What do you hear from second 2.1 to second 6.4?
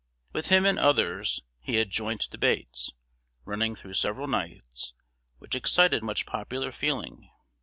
debates, running through several nights, which excited much